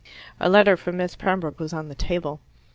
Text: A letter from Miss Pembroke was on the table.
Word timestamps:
A 0.39 0.49
letter 0.49 0.75
from 0.77 0.97
Miss 0.97 1.15
Pembroke 1.15 1.59
was 1.59 1.73
on 1.73 1.87
the 1.87 1.93
table. 1.93 2.39